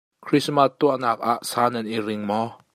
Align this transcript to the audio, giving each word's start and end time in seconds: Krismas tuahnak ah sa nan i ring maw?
Krismas 0.25 0.71
tuahnak 0.79 1.19
ah 1.31 1.39
sa 1.49 1.63
nan 1.73 1.85
i 1.95 1.97
ring 2.07 2.23
maw? 2.29 2.47